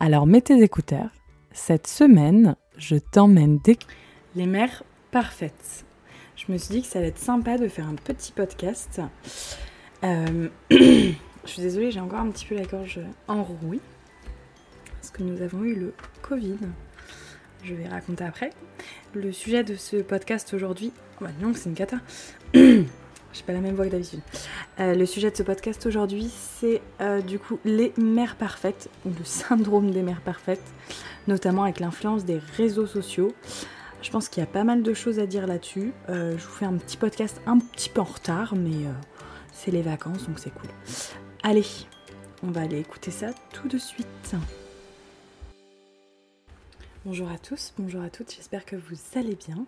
[0.00, 1.10] Alors mets tes écouteurs.
[1.52, 3.78] Cette semaine, je t'emmène des...
[4.34, 5.84] Les mères parfaites.
[6.36, 9.00] Je me suis dit que ça allait être sympa de faire un petit podcast.
[10.02, 11.14] Euh, je
[11.44, 13.80] suis désolée, j'ai encore un petit peu la gorge enrouée.
[15.00, 16.58] Parce que nous avons eu le Covid.
[17.62, 18.50] Je vais raconter après.
[19.14, 20.92] Le sujet de ce podcast aujourd'hui...
[21.20, 21.98] Oh bah non, c'est une cata.
[23.34, 24.20] J'ai pas la même voix que d'habitude.
[24.78, 29.10] Euh, le sujet de ce podcast aujourd'hui, c'est euh, du coup les mères parfaites, ou
[29.10, 30.62] le syndrome des mères parfaites,
[31.26, 33.34] notamment avec l'influence des réseaux sociaux.
[34.02, 35.92] Je pense qu'il y a pas mal de choses à dire là-dessus.
[36.08, 38.86] Euh, je vous fais un petit podcast un petit peu en retard, mais
[39.52, 40.70] c'est les vacances, donc c'est cool.
[41.42, 41.66] Allez,
[42.44, 44.36] on va aller écouter ça tout de suite.
[47.04, 49.66] Bonjour à tous, bonjour à toutes, j'espère que vous allez bien.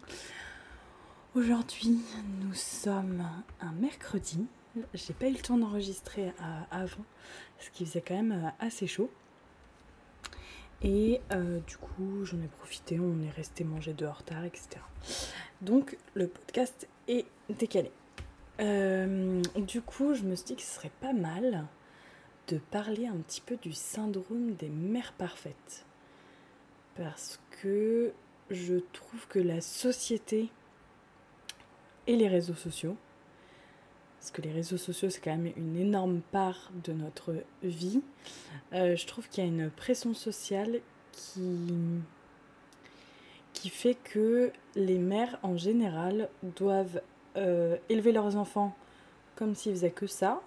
[1.37, 1.99] Aujourd'hui,
[2.41, 3.23] nous sommes
[3.61, 4.47] un mercredi.
[4.95, 6.33] J'ai pas eu le temps d'enregistrer
[6.71, 7.05] avant,
[7.59, 9.11] ce qui faisait quand même euh, assez chaud.
[10.81, 14.81] Et euh, du coup, j'en ai profité, on est resté manger dehors tard, etc.
[15.61, 17.93] Donc, le podcast est décalé.
[18.61, 21.67] Euh, du coup, je me suis dit que ce serait pas mal
[22.49, 25.85] de parler un petit peu du syndrome des mères parfaites.
[26.95, 28.15] Parce que
[28.49, 30.51] je trouve que la société
[32.07, 32.97] et les réseaux sociaux.
[34.19, 38.03] Parce que les réseaux sociaux, c'est quand même une énorme part de notre vie.
[38.73, 40.81] Euh, je trouve qu'il y a une pression sociale
[41.13, 41.43] qui,
[43.53, 47.01] qui fait que les mères, en général, doivent
[47.37, 48.75] euh, élever leurs enfants
[49.37, 50.41] comme s'ils faisaient que ça,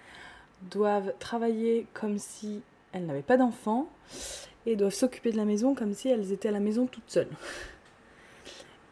[0.70, 2.62] doivent travailler comme si
[2.92, 3.88] elles n'avaient pas d'enfants,
[4.66, 7.30] et doivent s'occuper de la maison comme si elles étaient à la maison toutes seules.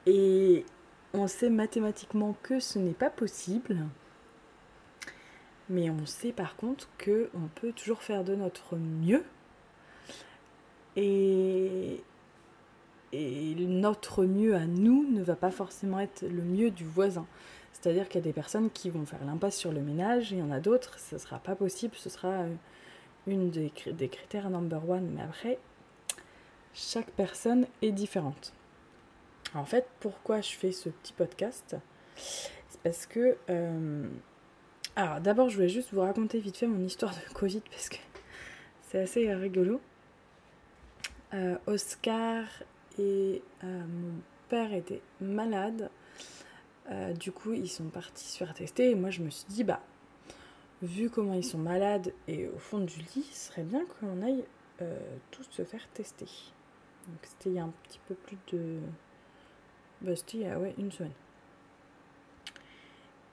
[0.06, 0.64] Et
[1.14, 3.86] on sait mathématiquement que ce n'est pas possible,
[5.68, 9.24] mais on sait par contre que on peut toujours faire de notre mieux.
[10.96, 12.02] Et,
[13.12, 17.26] notre mieux à nous ne va pas forcément être le mieux du voisin.
[17.72, 20.42] C'est-à-dire qu'il y a des personnes qui vont faire l'impasse sur le ménage, il y
[20.42, 22.54] en a d'autres, ce ne sera pas possible, ce sera euh,
[23.26, 25.08] une des, des critères number one.
[25.14, 25.58] Mais après,
[26.74, 28.52] chaque personne est différente.
[29.54, 31.76] En fait, pourquoi je fais ce petit podcast?
[32.16, 33.36] C'est parce que.
[33.48, 34.06] Euh,
[34.96, 37.96] alors, d'abord, je voulais juste vous raconter vite fait mon histoire de Covid parce que
[38.82, 39.80] c'est assez rigolo.
[41.34, 42.44] Euh, Oscar
[42.98, 44.14] et euh, mon
[44.48, 45.90] père étaient malades.
[47.18, 49.80] du coup, ils sont partis se faire tester et moi, je me suis dit, bah,
[50.82, 54.44] vu comment ils sont malades et au fond du lit, ce serait bien qu'on aille
[55.30, 56.28] tous se faire tester.
[57.06, 58.78] Donc, c'était il y a un petit peu plus de
[60.14, 61.12] c'était il ouais, une semaine.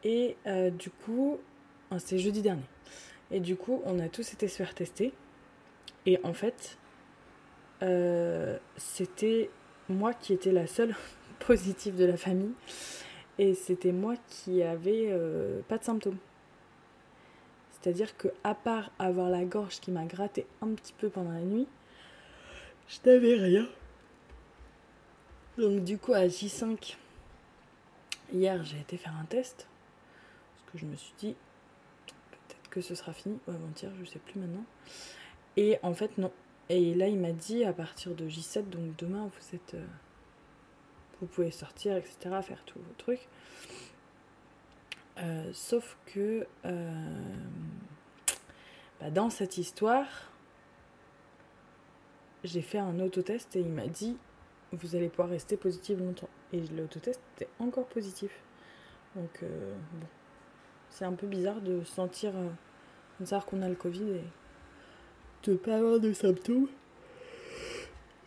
[0.03, 1.39] Et euh, du coup,
[1.97, 2.63] c'était jeudi dernier.
[3.31, 5.13] Et du coup, on a tous été se faire tester.
[6.05, 6.77] Et en fait,
[7.81, 9.49] euh, c'était
[9.89, 10.95] moi qui étais la seule
[11.39, 12.53] positive de la famille.
[13.37, 16.17] Et c'était moi qui avait euh, pas de symptômes.
[17.71, 21.41] C'est-à-dire que à part avoir la gorge qui m'a gratté un petit peu pendant la
[21.41, 21.67] nuit,
[22.87, 23.67] je n'avais rien.
[25.57, 26.95] Donc du coup à J5,
[28.33, 29.67] hier j'ai été faire un test.
[30.55, 31.35] Parce que je me suis dit,
[32.05, 33.39] peut-être que ce sera fini.
[33.47, 34.65] Ou avant-hier, je sais plus maintenant.
[35.57, 36.31] Et en fait non.
[36.69, 39.75] Et là il m'a dit à partir de J7, donc demain vous êtes...
[39.75, 39.85] Euh,
[41.21, 43.27] vous pouvez sortir, etc., faire tous vos trucs.
[45.17, 46.91] Euh, sauf que euh,
[48.99, 50.07] bah, dans cette histoire,
[52.43, 54.17] j'ai fait un autotest et il m'a dit
[54.75, 56.29] vous allez pouvoir rester positif longtemps.
[56.53, 58.31] Et l'autotest était encore positif.
[59.15, 60.07] Donc, euh, bon.
[60.89, 62.49] C'est un peu bizarre de sentir, euh,
[63.19, 64.23] de savoir qu'on a le Covid et
[65.43, 66.69] de pas avoir de symptômes.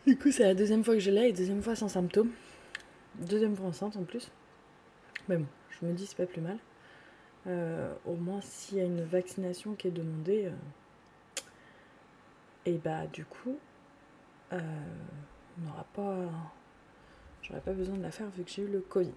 [0.06, 2.30] Du coup, c'est la deuxième fois que je l'ai et deuxième fois sans symptômes.
[3.16, 4.30] Deuxième fois enceinte en plus.
[5.28, 6.58] Mais bon, je me dis, c'est pas plus mal.
[7.46, 10.50] Euh, au moins, s'il y a une vaccination qui est demandée,
[12.66, 13.58] et bah, du coup,
[15.66, 16.16] on pas.
[17.42, 19.14] J'aurais pas besoin de la faire vu que j'ai eu le Covid.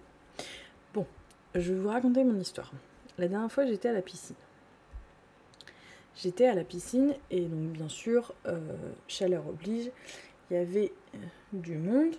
[0.94, 1.06] Bon,
[1.54, 2.72] je vais vous raconter mon histoire.
[3.18, 4.36] La dernière fois, j'étais à la piscine.
[6.16, 8.58] J'étais à la piscine et donc, bien sûr, euh,
[9.08, 9.90] chaleur oblige.
[10.50, 11.18] il y avait euh,
[11.52, 12.14] du monde,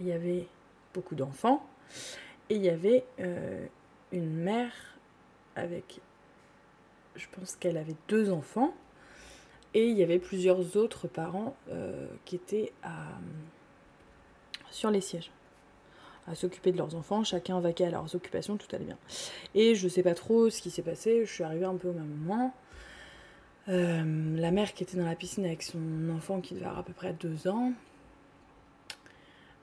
[0.00, 0.46] il y avait
[0.94, 1.64] beaucoup d'enfants,
[2.48, 3.66] et il y avait euh,
[4.12, 4.72] une mère
[5.54, 6.00] avec,
[7.14, 8.74] je pense qu'elle avait deux enfants,
[9.74, 12.72] et il y avait plusieurs autres parents euh, qui étaient
[14.70, 15.30] sur les sièges
[16.26, 18.98] à s'occuper de leurs enfants, chacun vaquait à leurs occupations, tout allait bien.
[19.54, 21.92] Et je sais pas trop ce qui s'est passé, je suis arrivée un peu au
[21.92, 22.54] même moment.
[23.68, 26.82] Euh, la mère qui était dans la piscine avec son enfant qui devait avoir à
[26.84, 27.72] peu près deux ans.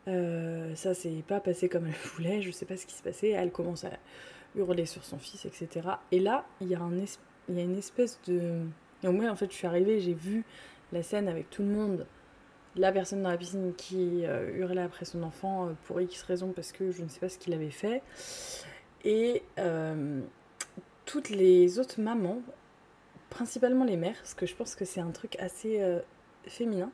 [0.07, 3.29] Euh, ça s'est pas passé comme elle voulait, je sais pas ce qui s'est passé.
[3.29, 3.91] Elle commence à
[4.55, 5.87] hurler sur son fils, etc.
[6.11, 8.61] Et là, il y a une espèce de.
[9.03, 10.43] Et moi, en fait, je suis arrivée, j'ai vu
[10.91, 12.05] la scène avec tout le monde
[12.77, 16.51] la personne dans la piscine qui euh, hurlait après son enfant euh, pour X raison
[16.55, 18.01] parce que je ne sais pas ce qu'il avait fait.
[19.03, 20.21] Et euh,
[21.05, 22.41] toutes les autres mamans,
[23.29, 25.81] principalement les mères, parce que je pense que c'est un truc assez
[26.45, 26.91] féminin,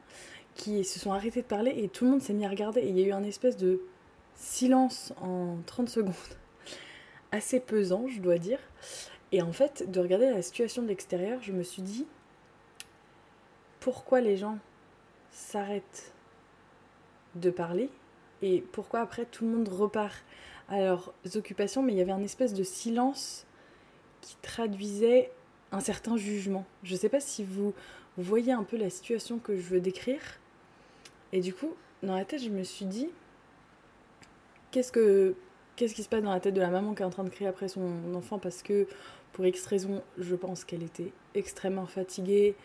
[0.55, 2.81] qui se sont arrêtées de parler et tout le monde s'est mis à regarder.
[2.81, 3.81] Et il y a eu un espèce de
[4.35, 6.13] silence en 30 secondes,
[7.31, 8.59] assez pesant, je dois dire.
[9.33, 12.05] Et en fait, de regarder la situation de l'extérieur, je me suis dit,
[13.79, 14.59] pourquoi les gens
[15.31, 16.13] s'arrête
[17.33, 17.89] de parler
[18.43, 20.23] et pourquoi après tout le monde repart
[20.69, 23.47] à leurs occupations, mais il y avait un espèce de silence
[24.21, 25.31] qui traduisait
[25.71, 26.63] un certain jugement.
[26.83, 27.73] Je ne sais pas si vous,
[28.17, 30.21] voyez un peu la situation que je veux décrire.
[31.31, 33.09] Et du coup, dans la tête, je me suis dit,
[34.69, 35.35] qu'est-ce que
[35.75, 37.29] qu'est-ce qui se passe dans la tête de la maman qui est en train de
[37.29, 38.87] crier après son enfant parce que
[39.33, 42.55] pour X raison, je pense qu'elle était extrêmement fatiguée,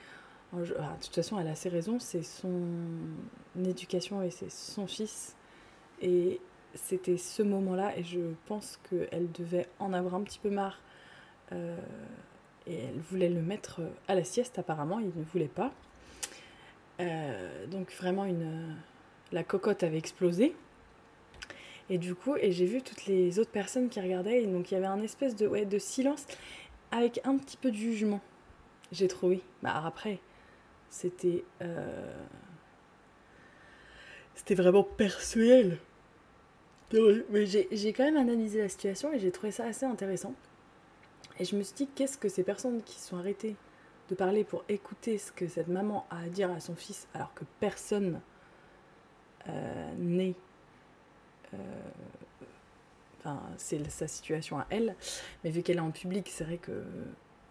[0.54, 2.62] ah, de toute façon, elle a ses raisons, c'est son
[3.62, 5.36] éducation et c'est son fils.
[6.00, 6.40] Et
[6.74, 10.80] c'était ce moment-là, et je pense qu'elle devait en avoir un petit peu marre.
[11.52, 11.76] Euh,
[12.66, 15.72] et elle voulait le mettre à la sieste, apparemment, il ne voulait pas.
[17.00, 18.26] Euh, donc vraiment,
[19.32, 20.54] la cocotte avait explosé.
[21.90, 24.74] Et du coup, et j'ai vu toutes les autres personnes qui regardaient, et donc il
[24.74, 26.26] y avait un espèce de, ouais, de silence
[26.90, 28.20] avec un petit peu de jugement.
[28.92, 29.42] J'ai trouvé.
[29.62, 30.18] Bah après,
[30.90, 31.44] c'était.
[31.62, 32.24] Euh,
[34.34, 35.78] c'était vraiment personnel.
[37.30, 40.34] Mais j'ai quand même analysé la situation et j'ai trouvé ça assez intéressant.
[41.38, 43.56] Et je me suis dit, qu'est-ce que ces personnes qui sont arrêtées
[44.08, 47.34] de parler pour écouter ce que cette maman a à dire à son fils, alors
[47.34, 48.20] que personne
[49.48, 50.34] euh, n'est.
[51.54, 51.56] Euh,
[53.20, 54.94] enfin, c'est sa situation à elle,
[55.44, 56.84] mais vu qu'elle est en public, c'est vrai que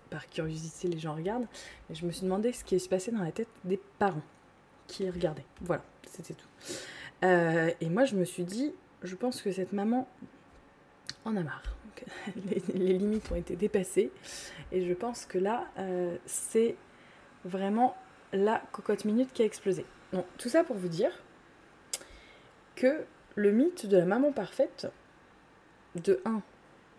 [0.10, 1.48] par curiosité, les gens regardent.
[1.90, 4.24] Et je me suis demandé ce qui se passé dans la tête des parents
[4.88, 5.46] qui regardaient.
[5.62, 6.48] Voilà, c'était tout.
[7.24, 8.74] Euh, et moi, je me suis dit,
[9.04, 10.08] je pense que cette maman
[11.26, 11.64] en a marre.
[12.74, 14.12] Les, limites ont été dépassées.
[14.72, 16.76] Et je pense que là, euh, c'est
[17.44, 17.96] vraiment
[18.34, 19.86] la cocotte minute qui a explosé.
[20.14, 21.12] Bon, tout ça pour vous dire
[22.76, 23.06] que
[23.38, 24.88] le mythe de la maman parfaite,
[25.96, 26.42] de 1,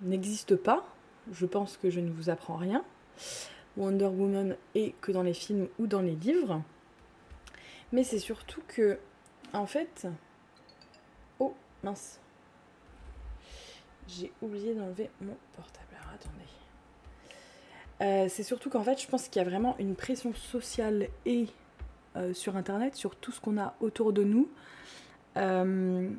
[0.02, 0.86] n'existe pas.
[1.32, 2.84] Je pense que je ne vous apprends rien.
[3.76, 6.62] Wonder Woman et que dans les films ou dans les livres.
[7.92, 8.98] Mais c'est surtout que,
[9.52, 10.06] en fait.
[11.40, 12.20] Oh, mince.
[14.06, 15.88] J'ai oublié d'enlever mon portable.
[16.00, 16.44] Alors attendez.
[18.00, 21.48] Euh, c'est surtout qu'en fait, je pense qu'il y a vraiment une pression sociale et
[22.14, 24.48] euh, sur Internet, sur tout ce qu'on a autour de nous,
[25.38, 26.10] euh,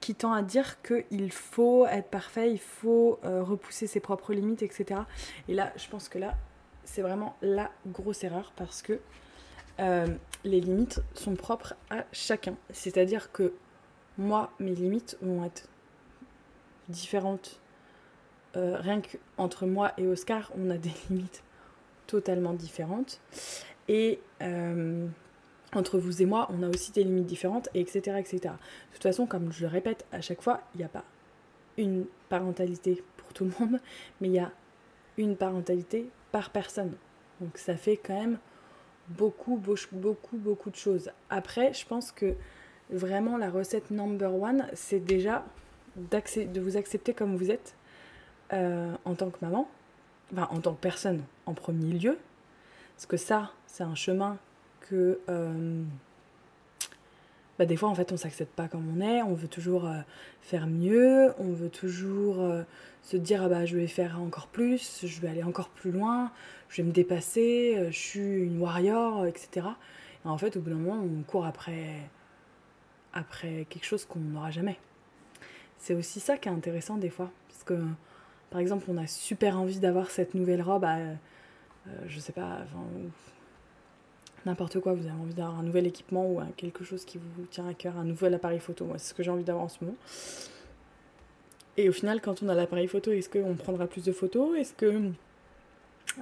[0.00, 5.00] qui tend à dire qu'il faut être parfait, il faut repousser ses propres limites, etc.
[5.48, 6.36] Et là, je pense que là,
[6.84, 9.00] c'est vraiment la grosse erreur parce que
[9.80, 10.08] euh,
[10.44, 12.56] les limites sont propres à chacun.
[12.70, 13.52] C'est-à-dire que
[14.16, 15.68] moi, mes limites vont être
[16.88, 17.60] différentes.
[18.56, 21.42] Euh, rien qu'entre moi et Oscar, on a des limites
[22.06, 23.20] totalement différentes.
[23.86, 25.06] Et euh,
[25.74, 28.40] entre vous et moi, on a aussi des limites différentes, etc., etc.
[28.42, 31.04] De toute façon, comme je le répète à chaque fois, il n'y a pas
[31.76, 33.80] une parentalité pour tout le monde,
[34.20, 34.50] mais il y a
[35.16, 36.94] une parentalité par personne.
[37.40, 38.38] Donc ça fait quand même
[39.08, 41.10] beaucoup, beaucoup, beaucoup de choses.
[41.30, 42.34] Après, je pense que
[42.90, 45.44] vraiment la recette number one, c'est déjà
[45.96, 47.74] de vous accepter comme vous êtes
[48.52, 49.68] euh, en tant que maman,
[50.32, 52.18] enfin en tant que personne en premier lieu.
[52.96, 54.38] Parce que ça, c'est un chemin
[54.88, 55.20] que...
[55.28, 55.82] Euh,
[57.58, 59.98] bah, des fois en fait on s'accepte pas comme on est, on veut toujours euh,
[60.42, 62.62] faire mieux, on veut toujours euh,
[63.02, 66.30] se dire ah bah je vais faire encore plus, je vais aller encore plus loin,
[66.68, 69.66] je vais me dépasser, je suis une warrior, etc.
[70.24, 71.96] Et en fait au bout d'un moment on court après
[73.12, 74.78] après quelque chose qu'on n'aura jamais.
[75.78, 77.74] C'est aussi ça qui est intéressant des fois, parce que
[78.50, 80.98] par exemple on a super envie d'avoir cette nouvelle robe, à,
[82.06, 82.58] je sais pas,
[84.46, 87.68] n'importe quoi, vous avez envie d'avoir un nouvel équipement ou quelque chose qui vous tient
[87.68, 89.82] à cœur, un nouvel appareil photo, moi c'est ce que j'ai envie d'avoir en ce
[89.82, 89.96] moment.
[91.78, 94.58] Et au final, quand on a l'appareil photo, est-ce qu'on prendra plus de photos?
[94.58, 95.12] Est-ce que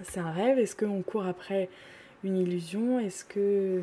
[0.03, 0.59] c'est un rêve?
[0.59, 1.71] Est-ce qu'on court après
[2.25, 3.01] une illusion?
[3.01, 3.81] Est-ce que...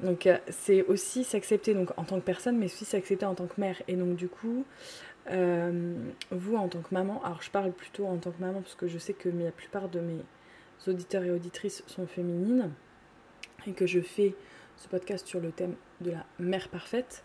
[0.00, 3.48] Donc euh, c'est aussi s'accepter donc en tant que personne, mais aussi s'accepter en tant
[3.48, 3.82] que mère.
[3.88, 4.64] Et donc du coup,
[5.32, 5.96] euh,
[6.30, 8.86] vous en tant que maman, alors je parle plutôt en tant que maman parce que
[8.86, 10.20] je sais que la plupart de mes
[10.86, 12.70] auditeurs et auditrices sont féminines
[13.66, 14.34] et que je fais
[14.76, 17.24] ce podcast sur le thème de la mère parfaite.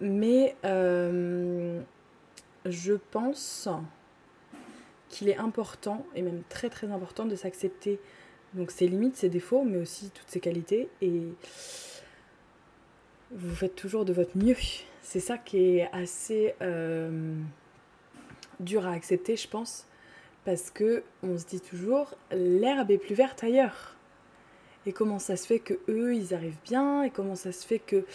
[0.00, 1.80] Mais euh,
[2.64, 3.68] je pense
[5.08, 7.98] qu'il est important, et même très très important, de s'accepter
[8.54, 10.88] donc ses limites, ses défauts, mais aussi toutes ses qualités.
[11.00, 11.22] Et
[13.30, 14.56] vous faites toujours de votre mieux.
[15.02, 17.34] C'est ça qui est assez euh,
[18.60, 19.86] dur à accepter, je pense,
[20.44, 23.97] parce que on se dit toujours l'herbe est plus verte ailleurs.
[24.88, 27.02] Et comment ça se fait que eux ils arrivent bien?
[27.02, 28.06] Et comment ça se fait que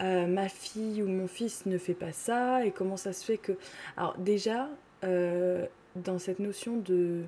[0.00, 2.64] euh, ma fille ou mon fils ne fait pas ça?
[2.64, 3.58] Et comment ça se fait que
[3.96, 4.68] alors déjà
[5.02, 7.24] euh, dans cette notion de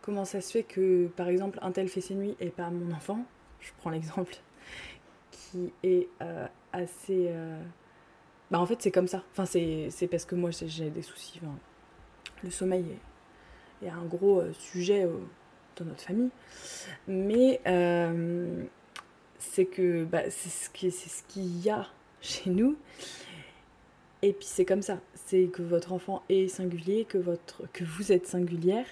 [0.00, 2.94] comment ça se fait que par exemple un tel fait ses nuits et pas mon
[2.94, 3.26] enfant,
[3.60, 4.36] je prends l'exemple
[5.30, 7.30] qui est euh, assez
[8.50, 9.22] bah en fait c'est comme ça.
[9.32, 11.42] Enfin c'est parce que moi j'ai des soucis.
[12.42, 12.86] le sommeil
[13.82, 15.06] est, est un gros sujet
[15.84, 16.30] notre famille.
[17.06, 18.64] Mais euh,
[19.38, 21.86] c'est que bah, c'est ce qu'il ce qu'il y a
[22.20, 22.76] chez nous.
[24.22, 28.10] Et puis c'est comme ça, c'est que votre enfant est singulier, que, votre, que vous
[28.10, 28.86] êtes singulière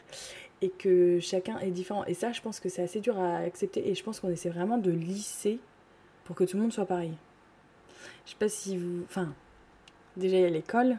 [0.63, 2.05] et que chacun est différent.
[2.05, 4.51] Et ça, je pense que c'est assez dur à accepter et je pense qu'on essaie
[4.51, 5.59] vraiment de lisser
[6.25, 7.13] pour que tout le monde soit pareil.
[8.25, 9.03] Je sais pas si vous...
[9.05, 9.35] Enfin,
[10.17, 10.97] déjà il y a l'école,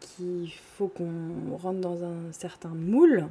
[0.00, 3.28] qu'il faut qu'on rentre dans un certain moule.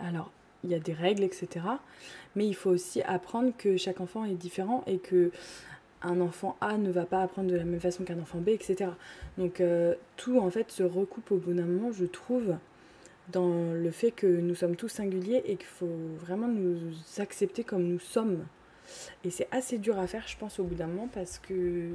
[0.00, 0.30] Alors,
[0.64, 1.48] il y a des règles, etc.
[2.36, 5.30] Mais il faut aussi apprendre que chaque enfant est différent et que
[6.02, 8.90] un enfant A ne va pas apprendre de la même façon qu'un enfant B, etc.
[9.38, 12.56] Donc euh, tout en fait se recoupe au bout d'un moment, je trouve,
[13.30, 16.78] dans le fait que nous sommes tous singuliers et qu'il faut vraiment nous
[17.18, 18.44] accepter comme nous sommes.
[19.24, 21.90] Et c'est assez dur à faire, je pense, au bout d'un moment, parce que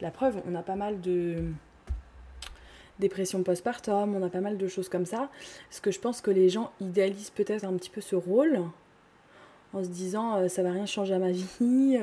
[0.00, 1.44] la preuve, on a pas mal de
[3.02, 5.28] dépression postpartum, on a pas mal de choses comme ça.
[5.68, 8.60] Parce que je pense que les gens idéalisent peut-être un petit peu ce rôle
[9.74, 11.98] en se disant euh, ça va rien changer à ma vie,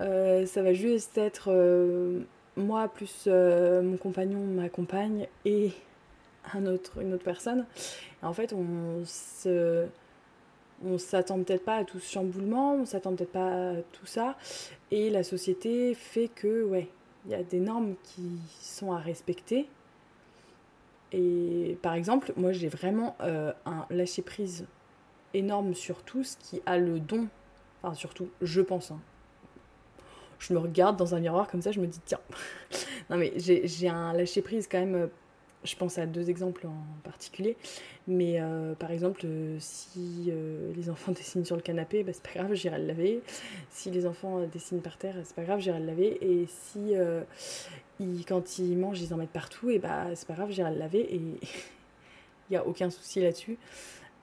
[0.00, 2.20] euh, ça va juste être euh,
[2.56, 5.72] moi plus mon compagnon, ma compagne et
[6.54, 7.66] un autre, une autre personne.
[8.22, 9.86] en fait, on se
[10.84, 14.36] on s'attend peut-être pas à tout ce chamboulement, on s'attend peut-être pas à tout ça,
[14.90, 16.88] et la société fait que, ouais,
[17.24, 19.68] il y a des normes qui sont à respecter.
[21.16, 24.66] Et par exemple, moi j'ai vraiment euh, un lâcher-prise
[25.34, 27.28] énorme sur tout ce qui a le don,
[27.82, 28.90] enfin surtout, je pense.
[28.90, 29.00] Hein.
[30.38, 32.20] Je me regarde dans un miroir comme ça, je me dis tiens.
[33.10, 35.08] non mais j'ai un lâcher-prise quand même
[35.66, 37.56] je pense à deux exemples en particulier,
[38.06, 42.22] mais euh, par exemple, euh, si euh, les enfants dessinent sur le canapé, bah, c'est
[42.22, 43.22] pas grave, j'irai le laver.
[43.70, 46.18] Si les enfants dessinent par terre, c'est pas grave, j'irai le laver.
[46.24, 46.94] Et si
[48.26, 51.14] quand ils mangent, ils en mettent partout, et bah c'est pas grave, j'irai le laver.
[51.14, 53.58] Et il n'y a aucun souci là-dessus.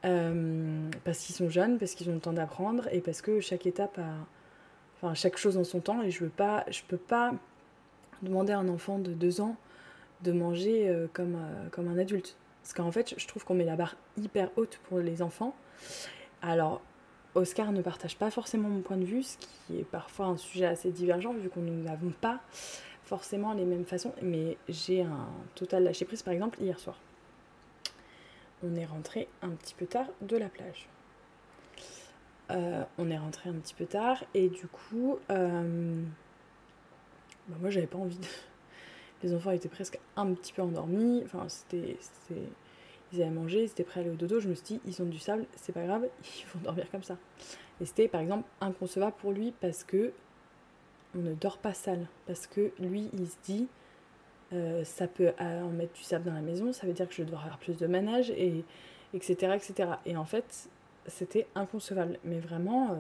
[0.01, 3.98] parce qu'ils sont jeunes, parce qu'ils ont le temps d'apprendre, et parce que chaque étape
[3.98, 4.27] a.
[4.98, 6.65] Enfin, chaque chose en son temps, et je veux pas.
[6.70, 7.34] Je peux pas
[8.22, 9.56] demander à un enfant de deux ans
[10.24, 12.36] de manger euh, comme, euh, comme un adulte.
[12.62, 15.53] Parce qu'en fait, je trouve qu'on met la barre hyper haute pour les enfants.
[16.42, 16.82] Alors,
[17.36, 20.65] Oscar ne partage pas forcément mon point de vue, ce qui est parfois un sujet
[20.65, 22.39] assez divergent, vu qu'on n'avons pas
[23.05, 24.13] forcément les mêmes façons.
[24.22, 26.98] Mais j'ai un total lâcher prise, par exemple, hier soir.
[28.63, 30.88] On est rentré un petit peu tard de la plage.
[32.51, 35.17] Euh, on est rentré un petit peu tard et du coup,
[37.48, 38.25] bah, moi j'avais pas envie de,
[39.24, 41.22] les enfants étaient presque un petit peu endormis.
[41.25, 41.98] Enfin, c'était.
[43.12, 44.39] Ils avaient mangé, ils étaient prêts à aller au dodo.
[44.39, 47.03] Je me suis dit, ils ont du sable, c'est pas grave, ils vont dormir comme
[47.03, 47.17] ça.
[47.79, 50.13] Et c'était par exemple inconcevable pour lui parce que
[51.15, 52.08] ne dort pas sale.
[52.27, 53.67] Parce que lui, il se dit,
[54.53, 57.20] euh, ça peut en mettre du sable dans la maison, ça veut dire que je
[57.20, 58.63] vais devoir faire plus de ménage, et,
[59.13, 59.89] etc., etc.
[60.05, 60.70] Et en fait,
[61.08, 62.20] c'était inconcevable.
[62.24, 62.96] Mais vraiment, euh,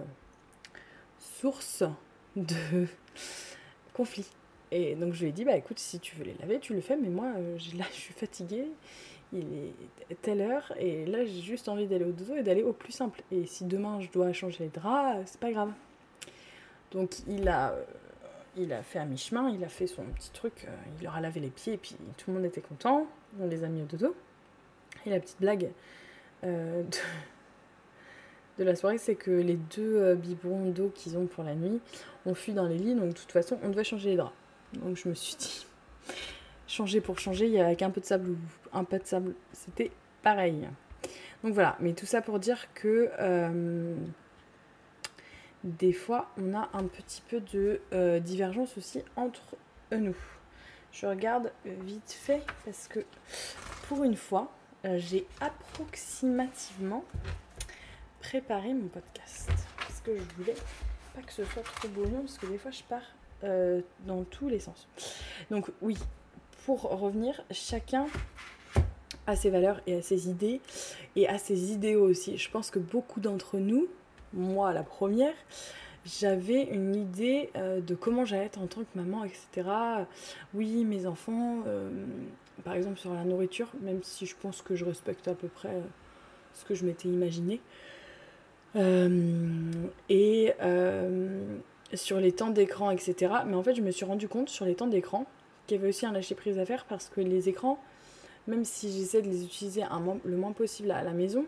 [1.19, 1.83] source
[2.35, 2.87] de
[3.93, 4.29] conflit.
[4.71, 6.81] Et donc je lui ai dit, bah écoute, si tu veux les laver, tu le
[6.81, 8.67] fais, mais moi, euh, là, je suis fatiguée,
[9.31, 9.45] il
[10.09, 12.91] est telle heure, et là, j'ai juste envie d'aller au dodo et d'aller au plus
[12.91, 13.21] simple.
[13.31, 15.71] Et si demain, je dois changer les draps, c'est pas grave.
[16.91, 17.75] Donc il a,
[18.55, 21.21] il a fait à mi-chemin, il a fait son petit truc, euh, il leur a
[21.21, 23.07] lavé les pieds, et puis tout le monde était content,
[23.39, 24.15] on les a mis au dodo.
[25.05, 25.71] Et la petite blague
[26.43, 26.83] de,
[28.57, 31.81] de la soirée, c'est que les deux euh, biberons d'eau qu'ils ont pour la nuit
[32.25, 34.35] ont fui dans les lits, donc de toute façon, on devait changer les draps.
[34.73, 35.65] Donc je me suis dit,
[36.67, 38.37] changer pour changer, il y avait un peu de sable ou
[38.71, 39.91] un peu de sable, c'était
[40.21, 40.67] pareil.
[41.43, 43.95] Donc voilà, mais tout ça pour dire que euh,
[45.63, 49.55] des fois, on a un petit peu de euh, divergence aussi entre
[49.91, 50.15] nous.
[50.91, 52.99] Je regarde vite fait parce que
[53.87, 54.51] pour une fois,
[54.83, 57.03] j'ai approximativement
[58.23, 59.49] préparer mon podcast.
[59.77, 60.55] Parce que je voulais
[61.13, 63.01] pas que ce soit trop brouillon, parce que des fois je pars
[63.43, 64.87] euh, dans tous les sens.
[65.51, 65.97] Donc oui,
[66.65, 68.07] pour revenir, chacun
[69.27, 70.61] a ses valeurs et ses idées,
[71.15, 72.37] et a ses idéaux aussi.
[72.37, 73.87] Je pense que beaucoup d'entre nous,
[74.33, 75.33] moi la première,
[76.05, 79.69] j'avais une idée euh, de comment j'allais être en tant que maman, etc.
[80.53, 81.89] Oui, mes enfants, euh,
[82.63, 85.81] par exemple sur la nourriture, même si je pense que je respecte à peu près
[86.53, 87.61] ce que je m'étais imaginé.
[88.75, 89.71] Euh,
[90.09, 91.57] et euh,
[91.93, 93.33] sur les temps d'écran, etc.
[93.45, 95.25] Mais en fait, je me suis rendu compte sur les temps d'écran
[95.67, 97.79] qu'il y avait aussi un lâcher prise à faire parce que les écrans,
[98.47, 99.83] même si j'essaie de les utiliser
[100.25, 101.45] le moins possible à la maison,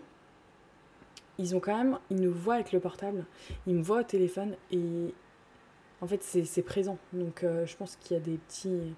[1.37, 3.25] ils ont quand même, ils nous voient avec le portable,
[3.67, 5.13] ils me voient au téléphone et
[6.01, 6.97] en fait c'est présent.
[7.13, 8.95] Donc euh, je pense qu'il y a des petits,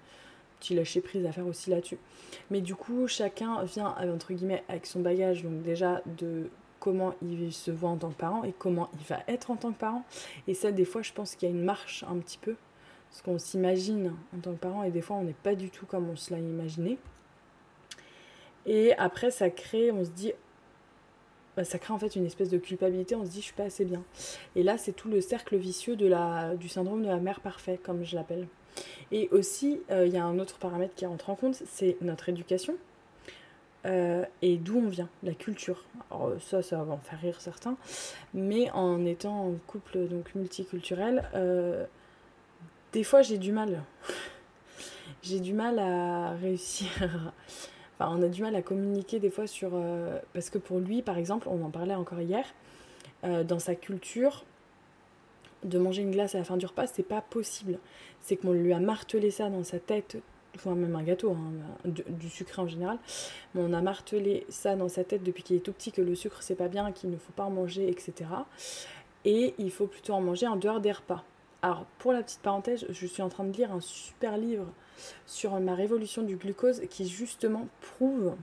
[0.58, 1.98] petits lâcher prise à faire aussi là-dessus.
[2.50, 7.52] Mais du coup, chacun vient entre guillemets avec son bagage, donc déjà de comment il
[7.52, 10.04] se voit en tant que parent et comment il va être en tant que parent.
[10.46, 12.54] Et ça, des fois, je pense qu'il y a une marche un petit peu.
[13.10, 15.86] Parce qu'on s'imagine en tant que parent et des fois, on n'est pas du tout
[15.86, 16.98] comme on se l'a imaginé.
[18.66, 20.32] Et après, ça crée, on se dit,
[21.58, 23.64] bah, ça crée en fait une espèce de culpabilité, on se dit, je suis pas
[23.64, 24.04] assez bien.
[24.54, 27.82] Et là, c'est tout le cercle vicieux de la, du syndrome de la mère parfaite,
[27.82, 28.46] comme je l'appelle.
[29.10, 32.28] Et aussi, euh, il y a un autre paramètre qui rentre en compte, c'est notre
[32.28, 32.76] éducation.
[33.86, 35.84] Euh, et d'où on vient, la culture.
[36.12, 37.76] Alors ça, ça va en faire rire certains,
[38.34, 41.86] mais en étant en couple donc multiculturel, euh,
[42.92, 43.82] des fois j'ai du mal.
[45.24, 47.32] j'ai du mal à réussir.
[48.00, 49.70] On a du mal à communiquer des fois sur...
[49.74, 52.44] Euh, parce que pour lui, par exemple, on en parlait encore hier,
[53.24, 54.44] dans sa culture,
[55.64, 57.80] de manger une glace à la fin du repas, c'est pas possible.
[58.20, 60.18] C'est qu'on lui a martelé ça dans sa tête
[60.58, 61.52] enfin même un gâteau, hein,
[61.84, 62.98] du, sucre en général.
[63.54, 66.14] Mais on a martelé ça dans sa tête depuis qu'il est tout petit que le
[66.14, 68.30] sucre c'est pas bien, qu'il ne faut pas en manger, etc.
[69.24, 71.24] Et il faut plutôt en manger en dehors des repas.
[71.62, 74.66] Alors pour la petite parenthèse, je suis en train de lire un super livre
[75.26, 78.36] sur ma révolution du glucose qui justement prouve,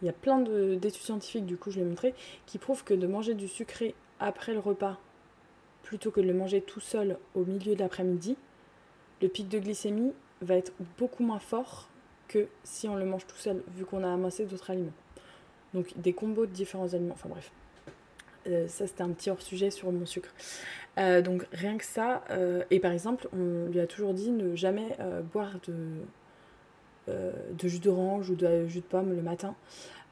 [0.00, 2.14] il y a plein d'études scientifiques du coup je vais montrer,
[2.46, 4.98] qui prouvent que de manger du sucré après le repas
[5.82, 8.36] plutôt que de le manger tout seul au milieu de l'après-midi,
[9.20, 11.88] le pic de glycémie va être beaucoup moins fort
[12.28, 14.92] que si on le mange tout seul, vu qu'on a amassé d'autres aliments.
[15.74, 17.50] Donc des combos de différents aliments, enfin bref.
[18.46, 20.30] Euh, ça c'était un petit hors sujet sur mon sucre.
[20.98, 24.56] Euh, donc rien que ça, euh, et par exemple on lui a toujours dit ne
[24.56, 24.96] jamais
[25.32, 25.74] boire de,
[27.08, 29.54] de jus d'orange ou de jus de pomme le matin,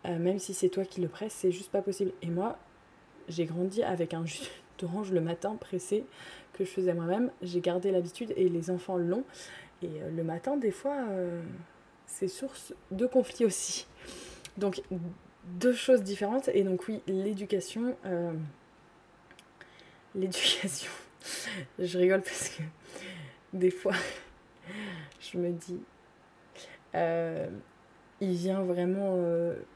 [0.05, 2.13] même si c'est toi qui le presses, c'est juste pas possible.
[2.23, 2.59] Et moi
[3.29, 6.05] j'ai grandi avec un jus d'orange le matin pressé
[6.53, 9.25] que je faisais moi-même, j'ai gardé l'habitude et les enfants l'ont.
[9.83, 10.97] Et le matin, des fois,
[12.07, 13.87] c'est source de conflits aussi.
[14.57, 14.83] Donc,
[15.55, 16.49] deux choses différentes.
[16.49, 17.97] Et donc, oui, l'éducation.
[18.05, 18.33] Euh,
[20.15, 20.91] l'éducation.
[21.79, 22.63] je rigole parce que
[23.53, 23.95] des fois,
[25.21, 25.81] je me dis.
[28.21, 29.17] il vient vraiment.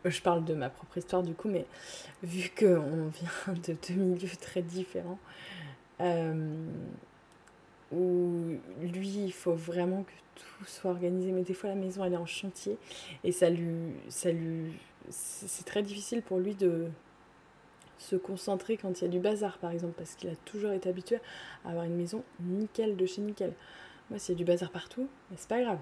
[0.04, 1.66] je parle de ma propre histoire du coup, mais
[2.22, 5.18] vu qu'on vient de deux milieux très différents,
[7.92, 11.32] où lui, il faut vraiment que tout soit organisé.
[11.32, 12.76] Mais des fois, la maison, elle est en chantier
[13.24, 13.94] et ça lui.
[14.08, 14.72] Ça lui
[15.10, 16.88] c'est très difficile pour lui de
[17.98, 20.88] se concentrer quand il y a du bazar, par exemple, parce qu'il a toujours été
[20.88, 21.18] habitué
[21.64, 23.52] à avoir une maison nickel de chez nickel.
[24.10, 25.78] Moi, s'il y a du bazar partout, c'est pas grave.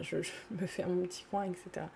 [0.00, 0.16] je,
[0.50, 1.86] me fais mon petit coin, etc.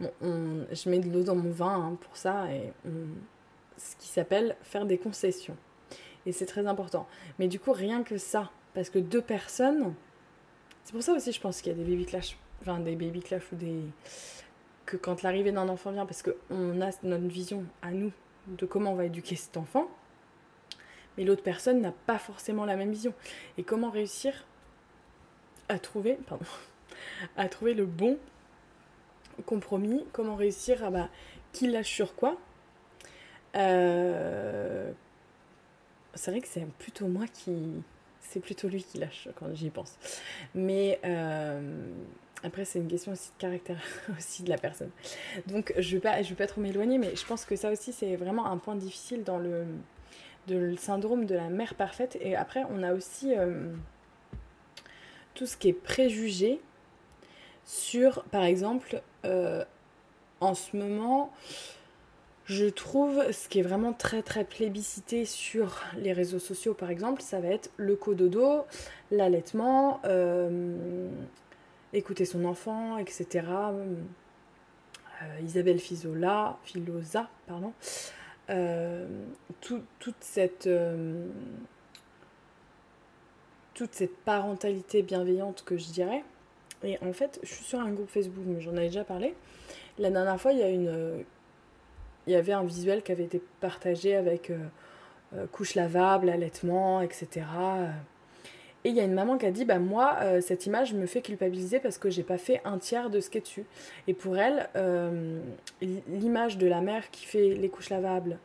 [0.00, 2.72] Je mets de l'eau dans mon vin hein, pour ça, et
[3.76, 5.56] ce qui s'appelle faire des concessions.
[6.26, 7.06] Et c'est très important.
[7.38, 9.94] Mais du coup, rien que ça, parce que deux personnes,
[10.84, 13.20] c'est pour ça aussi je pense qu'il y a des baby clash, enfin des baby
[13.20, 13.82] clash ou des...
[14.90, 18.12] que quand l'arrivée d'un enfant vient, parce qu'on a notre vision à nous
[18.48, 19.88] de comment on va éduquer cet enfant,
[21.16, 23.14] mais l'autre personne n'a pas forcément la même vision.
[23.56, 24.44] Et comment réussir
[25.68, 26.44] à trouver, pardon,
[27.36, 28.18] à trouver le bon
[29.46, 31.08] compromis, comment réussir à bah,
[31.52, 32.36] qui lâche sur quoi.
[33.56, 34.92] Euh,
[36.14, 37.82] c'est vrai que c'est plutôt moi qui,
[38.20, 39.96] c'est plutôt lui qui lâche quand j'y pense.
[40.54, 41.92] Mais euh,
[42.42, 43.80] après, c'est une question aussi de caractère
[44.18, 44.90] aussi de la personne.
[45.46, 48.16] Donc, je ne vais, vais pas trop m'éloigner, mais je pense que ça aussi, c'est
[48.16, 49.64] vraiment un point difficile dans le,
[50.48, 52.16] le syndrome de la mère parfaite.
[52.20, 53.72] Et après, on a aussi euh,
[55.34, 56.60] tout ce qui est préjugé
[57.64, 59.64] sur, par exemple, euh,
[60.40, 61.32] en ce moment,
[62.46, 67.22] je trouve ce qui est vraiment très très plébiscité sur les réseaux sociaux, par exemple,
[67.22, 68.64] ça va être le cododo,
[69.12, 71.08] l'allaitement, euh,
[71.92, 73.44] écouter son enfant, etc.
[75.22, 77.72] Euh, Isabelle Fizola, Filosa, pardon.
[78.48, 79.06] Euh,
[79.60, 81.28] toute cette euh,
[83.74, 86.24] toute cette parentalité bienveillante que je dirais.
[86.82, 89.34] Et en fait, je suis sur un groupe Facebook, mais j'en avais déjà parlé.
[89.98, 90.90] La dernière fois, il y
[92.26, 94.52] il y avait un visuel qui avait été partagé avec
[95.52, 97.46] couche lavable, allaitement, etc.
[98.84, 101.04] Et il y a une maman qui a dit bah moi euh, cette image me
[101.06, 103.66] fait culpabiliser parce que j'ai pas fait un tiers de ce qui est dessus.
[104.06, 105.38] Et pour elle, euh,
[106.08, 108.38] l'image de la mère qui fait les couches lavables,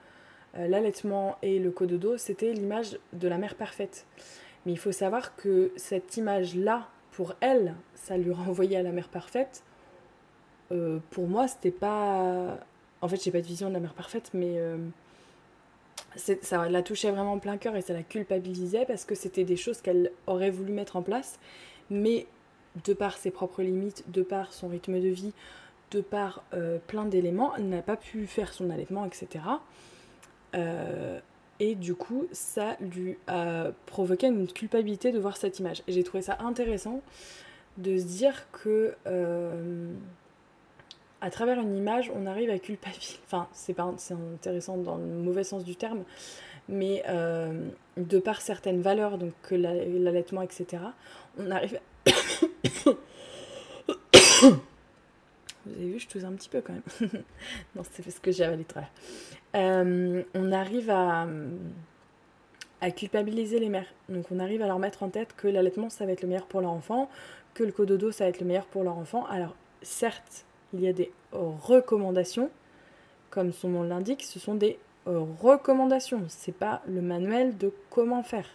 [0.57, 4.05] euh, l'allaitement et le cododo, c'était l'image de la mère parfaite.
[4.65, 9.07] Mais il faut savoir que cette image-là, pour elle, ça lui renvoyait à la mère
[9.09, 9.63] parfaite.
[11.11, 12.57] pour moi, c'était pas.
[13.01, 14.59] En fait, j'ai pas de vision de la mère parfaite, mais
[16.15, 19.81] ça la touchait vraiment plein cœur et ça la culpabilisait parce que c'était des choses
[19.81, 21.39] qu'elle aurait voulu mettre en place,
[21.89, 22.27] mais
[22.85, 25.33] de par ses propres limites, de par son rythme de vie,
[25.91, 29.43] de par euh, plein d'éléments, n'a pas pu faire son allaitement, etc.
[30.55, 31.19] Euh,
[31.59, 35.83] et du coup, ça lui a provoqué une culpabilité de voir cette image.
[35.87, 37.01] Et j'ai trouvé ça intéressant
[37.77, 39.93] de se dire que euh,
[41.25, 43.17] à travers une image, on arrive à culpabiliser.
[43.25, 46.03] Enfin, c'est pas c'est intéressant dans le mauvais sens du terme,
[46.69, 50.83] mais euh, de par certaines valeurs, donc l'allaitement, etc.,
[51.39, 51.79] on arrive.
[55.65, 56.83] Vous avez vu, je tousse un petit peu quand même.
[57.75, 58.85] non, c'est parce que j'avais les traits.
[59.55, 61.25] Euh, on arrive à,
[62.81, 63.91] à culpabiliser les mères.
[64.09, 66.45] Donc on arrive à leur mettre en tête que l'allaitement, ça va être le meilleur
[66.45, 67.09] pour leur enfant,
[67.55, 69.25] que le cododo, ça va être le meilleur pour leur enfant.
[69.25, 72.49] Alors, certes, il y a des recommandations.
[73.29, 76.23] Comme son nom l'indique, ce sont des recommandations.
[76.27, 78.47] C'est pas le manuel de comment faire.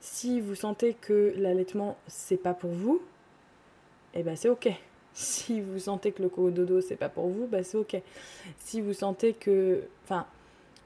[0.00, 3.02] Si vous sentez que l'allaitement c'est pas pour vous,
[4.14, 4.68] eh ben c'est ok.
[5.18, 7.96] Si vous sentez que le cododo c'est pas pour vous, bah c'est ok.
[8.58, 10.26] Si vous sentez que, enfin,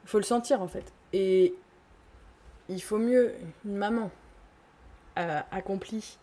[0.05, 0.93] il faut le sentir en fait.
[1.13, 1.53] Et
[2.69, 4.09] il faut mieux une maman
[5.19, 6.17] euh, accomplie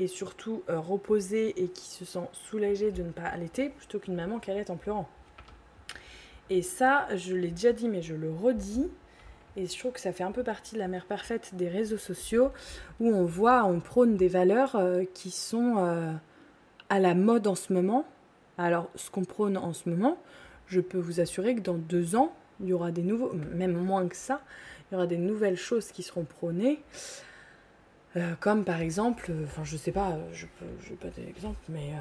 [0.00, 4.14] et surtout euh, reposée et qui se sent soulagée de ne pas allaiter plutôt qu'une
[4.14, 5.06] maman qui allait en pleurant.
[6.48, 8.88] Et ça, je l'ai déjà dit, mais je le redis.
[9.56, 11.98] Et je trouve que ça fait un peu partie de la mère parfaite des réseaux
[11.98, 12.50] sociaux
[12.98, 16.12] où on voit, on prône des valeurs euh, qui sont euh,
[16.88, 18.06] à la mode en ce moment.
[18.56, 20.16] Alors, ce qu'on prône en ce moment,
[20.66, 24.08] je peux vous assurer que dans deux ans, il y aura des nouveaux, même moins
[24.08, 24.40] que ça,
[24.90, 26.80] il y aura des nouvelles choses qui seront prônées.
[28.16, 30.46] Euh, comme par exemple, euh, enfin je sais pas, je
[30.90, 31.92] n'ai pas d'exemple, mais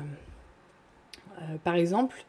[1.42, 2.26] euh, par exemple,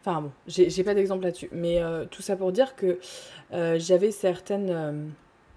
[0.00, 2.98] enfin bon, j'ai pas d'exemple là-dessus, mais tout ça pour dire que
[3.50, 5.12] j'avais certaines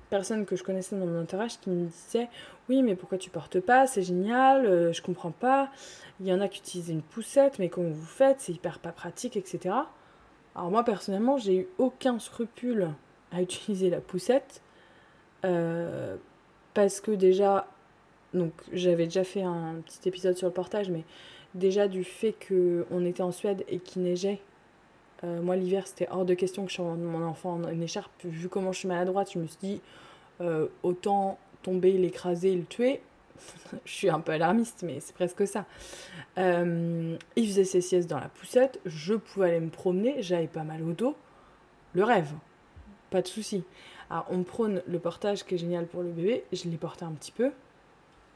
[0.09, 2.27] personnes que je connaissais dans mon entourage qui me disaient
[2.67, 5.69] oui mais pourquoi tu portes pas, c'est génial, je comprends pas,
[6.19, 8.91] il y en a qui utilisent une poussette, mais comment vous faites, c'est hyper pas
[8.91, 9.75] pratique, etc.
[10.55, 12.89] Alors moi personnellement j'ai eu aucun scrupule
[13.31, 14.61] à utiliser la poussette
[16.73, 17.67] parce que déjà,
[18.33, 21.03] donc j'avais déjà fait un petit épisode sur le portage, mais
[21.55, 24.39] déjà du fait qu'on était en Suède et qu'il neigeait,
[25.23, 28.11] euh, moi l'hiver c'était hors de question que je sois mon enfant en écharpe.
[28.23, 29.81] Vu comment je suis maladroite, je me suis dit
[30.41, 33.01] euh, autant tomber, l'écraser, le tuer.
[33.85, 35.65] je suis un peu alarmiste, mais c'est presque ça.
[36.37, 40.63] Euh, il faisait ses siestes dans la poussette, je pouvais aller me promener, j'avais pas
[40.63, 41.15] mal au dos.
[41.93, 42.31] Le rêve,
[43.09, 43.63] pas de souci.
[44.11, 46.43] Alors, on prône le portage qui est génial pour le bébé.
[46.51, 47.51] Je l'ai porté un petit peu.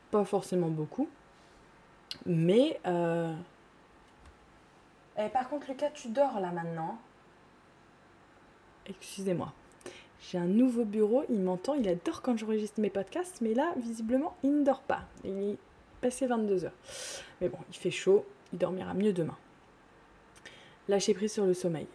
[0.10, 1.10] Pas forcément beaucoup.
[2.26, 2.80] Mais.
[2.86, 3.34] Euh...
[5.18, 6.98] Eh, par contre, Lucas, tu dors là maintenant.
[8.86, 9.52] Excusez-moi.
[10.22, 14.36] J'ai un nouveau bureau, il m'entend, il adore quand j'enregistre mes podcasts, mais là, visiblement,
[14.44, 15.02] il ne dort pas.
[15.26, 15.58] Il est
[16.00, 16.72] passé 22 heures.
[17.42, 19.38] Mais bon, il fait chaud, il dormira mieux demain.
[20.88, 21.88] Lâchez prise sur le sommeil.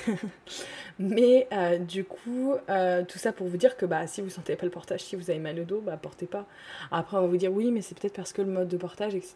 [0.98, 4.56] Mais euh, du coup, euh, tout ça pour vous dire que bah, si vous sentez
[4.56, 6.46] pas le portage, si vous avez mal au dos, bah portez pas.
[6.90, 9.14] Après, on va vous dire oui, mais c'est peut-être parce que le mode de portage,
[9.14, 9.34] etc.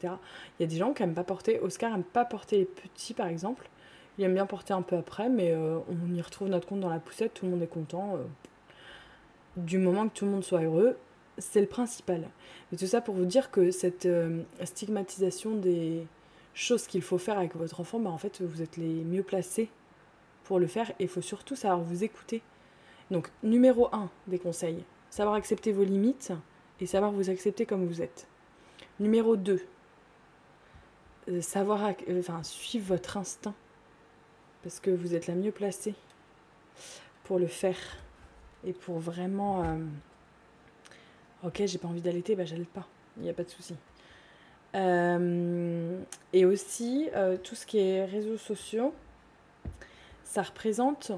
[0.58, 1.60] Il y a des gens qui aiment pas porter.
[1.60, 3.68] Oscar aime pas porter les petits, par exemple.
[4.18, 6.90] Il aime bien porter un peu après, mais euh, on y retrouve notre compte dans
[6.90, 8.18] la poussette, tout le monde est content.
[9.56, 10.96] du moment que tout le monde soit heureux,
[11.38, 12.22] c'est le principal.
[12.72, 14.08] Et tout ça pour vous dire que cette
[14.64, 16.06] stigmatisation des
[16.54, 19.68] choses qu'il faut faire avec votre enfant, bah, en fait, vous êtes les mieux placés
[20.46, 22.42] pour le faire et il faut surtout savoir vous écouter.
[23.10, 26.32] Donc, numéro 1 des conseils, savoir accepter vos limites
[26.80, 28.26] et savoir vous accepter comme vous êtes.
[28.98, 29.60] Numéro 2,
[31.28, 33.54] euh, savoir euh, enfin, suivre votre instinct
[34.62, 35.94] parce que vous êtes la mieux placée
[37.24, 37.78] pour le faire
[38.64, 39.78] et pour vraiment
[41.46, 42.86] Ok, j'ai pas envie d'allaiter, bah j'allaite pas.
[43.16, 43.74] Il n'y a pas de souci.
[44.74, 46.00] Euh,
[46.32, 48.92] et aussi, euh, tout ce qui est réseaux sociaux,
[50.26, 51.12] ça représente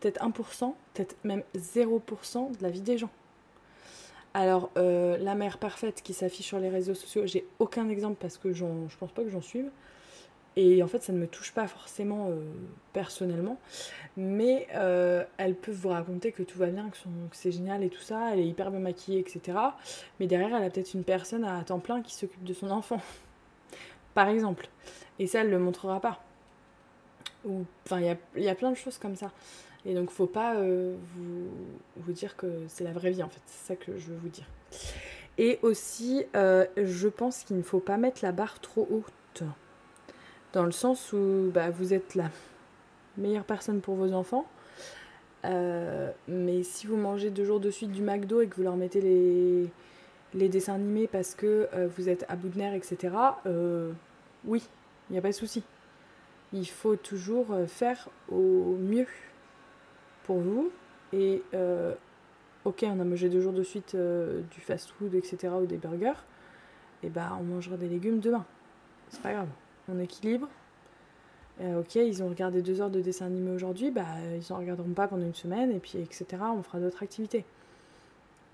[0.00, 3.10] peut-être 1%, peut-être même 0% de la vie des gens.
[4.32, 8.36] Alors, euh, la mère parfaite qui s'affiche sur les réseaux sociaux, j'ai aucun exemple parce
[8.36, 8.64] que je
[8.98, 9.70] pense pas que j'en suive.
[10.56, 12.40] Et en fait, ça ne me touche pas forcément euh,
[12.92, 13.58] personnellement,
[14.16, 16.96] mais euh, elle peut vous raconter que tout va bien, que,
[17.32, 19.58] c'est génial et tout ça, elle est hyper bien maquillée, etc.
[20.20, 23.00] Mais derrière, elle a peut-être une personne à temps plein qui s'occupe de son enfant,
[24.14, 24.68] par exemple.
[25.18, 26.23] Et ça, elle ne le montrera pas.
[27.46, 29.30] Il y a, plein de choses comme ça.
[29.86, 33.42] Et donc, faut pas euh, vous, dire que c'est la vraie vie, en fait.
[33.46, 34.46] C'est ça que je veux vous dire.
[35.36, 39.42] Et aussi, je pense qu'il ne faut pas mettre la barre trop haute
[40.54, 42.30] dans le sens où bah, vous êtes la
[43.18, 44.46] meilleure personne pour vos enfants.
[45.44, 48.76] Euh, mais si vous mangez deux jours de suite du McDo et que vous leur
[48.76, 49.70] mettez les,
[50.32, 53.14] les dessins animés parce que euh, vous êtes à bout de nerfs, etc.,
[53.46, 53.92] euh,
[54.46, 54.62] oui,
[55.10, 55.62] il n'y a pas de souci.
[56.52, 59.06] Il faut toujours faire au mieux
[60.24, 60.70] pour vous.
[61.12, 61.42] Et
[62.64, 66.22] ok, on a mangé deux jours de suite du fast-food, etc., ou des burgers,
[67.02, 68.44] et bah on mangera des légumes demain.
[69.08, 69.48] C'est pas grave
[69.88, 70.48] on équilibre.
[71.60, 74.92] Euh, ok, ils ont regardé deux heures de dessin animé aujourd'hui, bah ils en regarderont
[74.92, 76.26] pas pendant une semaine, et puis etc.
[76.56, 77.44] On fera d'autres activités.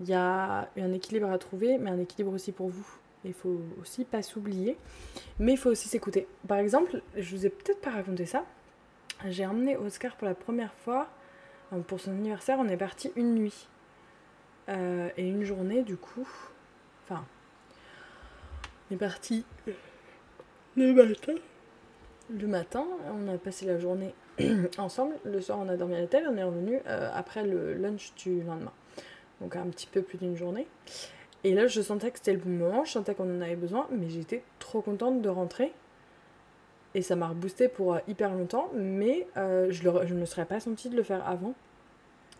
[0.01, 2.87] Il y a un équilibre à trouver, mais un équilibre aussi pour vous.
[3.23, 4.77] Il faut aussi pas s'oublier,
[5.39, 6.27] mais il faut aussi s'écouter.
[6.47, 8.45] Par exemple, je vous ai peut-être pas raconté ça.
[9.27, 11.07] J'ai emmené Oscar pour la première fois
[11.87, 12.57] pour son anniversaire.
[12.59, 13.67] On est parti une nuit
[14.69, 16.27] euh, et une journée du coup.
[17.03, 17.23] Enfin,
[18.89, 19.45] on est parti
[20.75, 21.33] le matin.
[22.29, 24.15] Le matin, on a passé la journée
[24.77, 25.15] ensemble.
[25.25, 26.25] Le soir, on a dormi à l'hôtel.
[26.29, 28.73] On est revenu euh, après le lunch du lendemain.
[29.41, 30.67] Donc un petit peu plus d'une journée.
[31.43, 32.85] Et là, je sentais que c'était le bon moment.
[32.85, 33.87] Je sentais qu'on en avait besoin.
[33.91, 35.73] Mais j'étais trop contente de rentrer.
[36.93, 38.69] Et ça m'a reboosté pour euh, hyper longtemps.
[38.75, 41.53] Mais euh, je ne me serais pas sentie de le faire avant.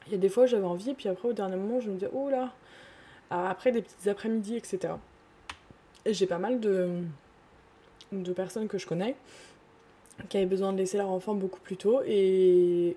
[0.08, 0.92] Il y a des fois, j'avais envie.
[0.92, 2.54] Et puis après, au dernier moment, je me disais, oh là.
[3.30, 4.94] après des petites après-midi, etc.
[6.06, 7.02] Et j'ai pas mal de
[8.12, 9.16] de personnes que je connais
[10.30, 12.96] qui avaient besoin de laisser leur enfant beaucoup plus tôt et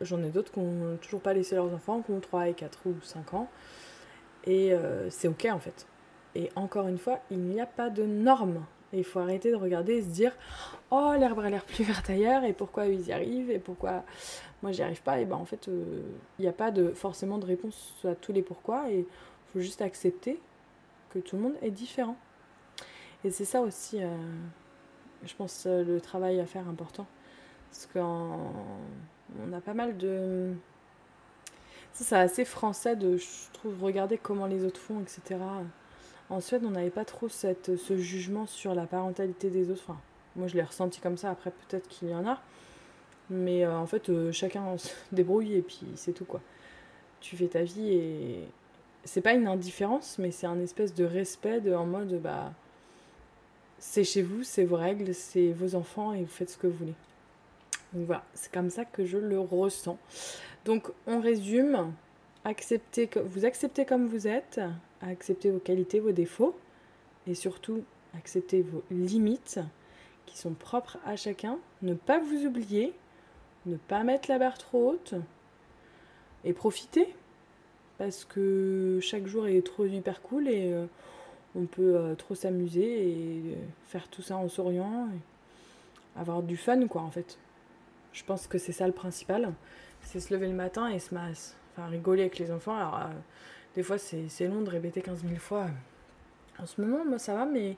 [0.00, 2.78] j'en ai d'autres qui n'ont toujours pas laissé leurs enfants, qui ont 3 et 4
[2.86, 3.48] ou 5 ans.
[4.44, 5.86] Et euh, c'est ok en fait.
[6.34, 8.64] Et encore une fois, il n'y a pas de normes.
[8.92, 10.32] Et il faut arrêter de regarder et se dire
[10.90, 14.04] Oh, l'herbe a l'air plus verte ailleurs, et pourquoi ils y arrivent, et pourquoi
[14.62, 15.20] moi j'y arrive pas?
[15.20, 16.02] Et ben en fait, euh,
[16.38, 19.60] il n'y a pas de, forcément de réponse à tous les pourquoi, et il faut
[19.60, 20.40] juste accepter
[21.10, 22.16] que tout le monde est différent.
[23.24, 24.08] Et c'est ça aussi, euh,
[25.24, 27.06] je pense, le travail à faire important.
[27.70, 30.52] Parce qu'on a pas mal de.
[31.92, 35.40] Ça, c'est assez français de, je trouve, regarder comment les autres font, etc.
[36.30, 39.82] En Suède, on n'avait pas trop cette, ce jugement sur la parentalité des autres.
[39.86, 40.00] Enfin,
[40.36, 41.30] moi, je l'ai ressenti comme ça.
[41.30, 42.40] Après, peut-être qu'il y en a.
[43.30, 46.40] Mais euh, en fait, chacun se débrouille et puis c'est tout, quoi.
[47.20, 48.48] Tu fais ta vie et.
[49.04, 52.52] C'est pas une indifférence, mais c'est un espèce de respect de, en mode, bah
[53.82, 56.76] c'est chez vous, c'est vos règles, c'est vos enfants et vous faites ce que vous
[56.78, 56.94] voulez.
[57.92, 59.98] Donc voilà, c'est comme ça que je le ressens.
[60.64, 61.92] Donc on résume,
[62.44, 64.60] acceptez que vous acceptez comme vous êtes,
[65.00, 66.56] acceptez vos qualités, vos défauts
[67.26, 67.82] et surtout
[68.16, 69.60] acceptez vos limites
[70.26, 72.94] qui sont propres à chacun, ne pas vous oublier,
[73.66, 75.14] ne pas mettre la barre trop haute
[76.44, 77.14] et profitez
[77.98, 80.86] parce que chaque jour est trop hyper cool et euh,
[81.54, 83.54] on peut euh, trop s'amuser et euh,
[83.86, 85.08] faire tout ça en souriant,
[86.16, 87.38] avoir du fun quoi en fait.
[88.12, 89.52] Je pense que c'est ça le principal,
[90.02, 92.76] c'est se lever le matin et se masse, enfin rigoler avec les enfants.
[92.76, 93.14] Alors euh,
[93.74, 95.66] des fois c'est long de répéter 15 000 fois.
[96.58, 97.76] En ce moment, moi ça va, mais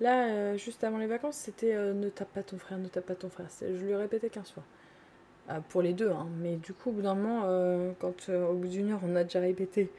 [0.00, 3.28] là, juste avant les vacances, c'était ne tape pas ton frère, ne tape pas ton
[3.28, 3.46] frère.
[3.60, 4.64] Je lui répétais 15 fois.
[5.68, 6.26] pour les deux, hein.
[6.40, 7.42] mais du coup, au bout d'un moment,
[8.00, 9.90] quand au bout d'une heure, on a déjà répété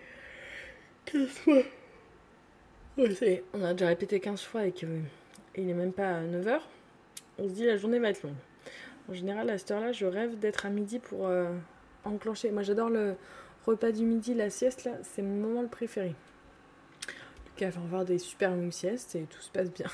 [1.06, 1.64] 15 fois
[3.54, 4.88] on a déjà répété 15 fois et qu'il
[5.56, 6.60] n'est même pas à 9h.
[7.38, 8.34] On se dit la journée va être longue.
[9.10, 11.54] En général, à cette heure-là, je rêve d'être à midi pour euh,
[12.04, 12.52] enclencher.
[12.52, 13.16] Moi, j'adore le
[13.66, 16.14] repas du midi, la sieste, là, c'est mon moment le préféré.
[17.46, 19.88] Lucas va avoir des super longues siestes et tout se passe bien.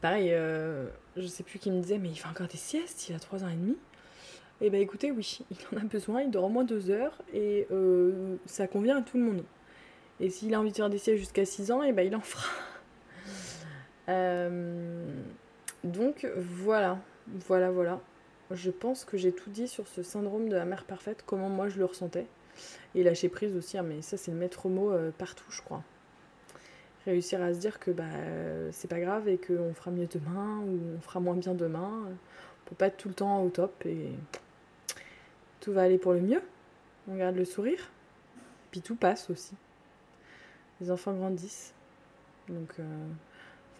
[0.00, 3.14] Pareil, euh, je sais plus qui me disait, mais il fait encore des siestes, il
[3.14, 3.76] a 3 ans et demi.
[4.60, 7.66] Et bah écoutez, oui, il en a besoin, il dort au moins 2 heures et
[7.70, 9.44] euh, ça convient à tout le monde.
[10.20, 12.20] Et s'il a envie de faire des siestes jusqu'à 6 ans, et bah il en
[12.20, 12.48] fera.
[14.08, 15.06] Euh,
[15.84, 16.98] donc voilà,
[17.32, 18.00] voilà, voilà.
[18.50, 21.68] Je pense que j'ai tout dit sur ce syndrome de la mère parfaite, comment moi
[21.68, 22.26] je le ressentais.
[22.94, 25.82] Et lâcher prise aussi, hein, mais ça c'est le maître mot euh, partout, je crois.
[27.06, 28.04] Réussir à se dire que bah,
[28.70, 32.04] c'est pas grave et qu'on fera mieux demain ou on fera moins bien demain.
[32.06, 34.10] On peut pas être tout le temps au top et
[35.60, 36.42] tout va aller pour le mieux.
[37.08, 37.90] On garde le sourire.
[38.70, 39.54] Puis tout passe aussi.
[40.80, 41.74] Les enfants grandissent.
[42.48, 42.84] Donc euh,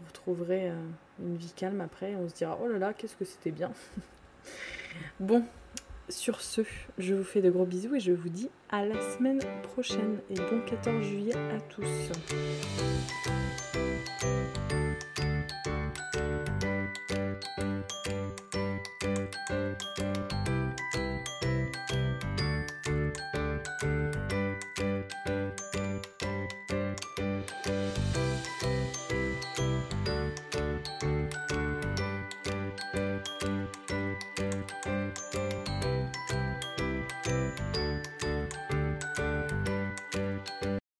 [0.02, 0.74] vous retrouverez euh,
[1.20, 2.14] une vie calme après.
[2.16, 3.72] On se dira oh là là, qu'est-ce que c'était bien.
[5.20, 5.44] bon,
[6.08, 6.62] sur ce,
[6.98, 10.34] je vous fais de gros bisous et je vous dis à la semaine prochaine et
[10.34, 11.86] bon 14 juillet à tous.